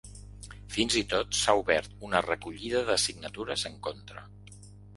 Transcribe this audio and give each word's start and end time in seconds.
Fins 0.75 0.95
i 1.01 1.03
tot 1.11 1.37
s’ha 1.41 1.55
obert 1.59 1.93
una 2.09 2.23
recollida 2.29 2.83
de 2.89 2.99
signatures 3.07 3.69
en 3.73 3.79
contra. 3.91 4.29